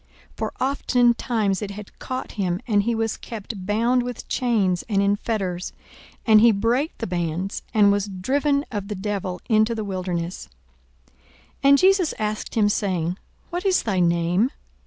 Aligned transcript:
For 0.35 0.51
oftentimes 0.59 1.61
it 1.61 1.69
had 1.69 1.99
caught 1.99 2.31
him: 2.31 2.59
and 2.67 2.81
he 2.81 2.95
was 2.95 3.17
kept 3.17 3.67
bound 3.67 4.01
with 4.01 4.27
chains 4.27 4.83
and 4.89 4.99
in 4.99 5.15
fetters; 5.15 5.73
and 6.25 6.41
he 6.41 6.51
brake 6.51 6.97
the 6.97 7.05
bands, 7.05 7.61
and 7.71 7.91
was 7.91 8.07
driven 8.07 8.65
of 8.71 8.87
the 8.87 8.95
devil 8.95 9.41
into 9.47 9.75
the 9.75 9.83
wilderness.) 9.83 10.49
42:008:030 11.07 11.17
And 11.69 11.77
Jesus 11.77 12.13
asked 12.17 12.55
him, 12.55 12.67
saying, 12.67 13.19
What 13.51 13.63
is 13.63 13.83
thy 13.83 13.99
name? 13.99 14.49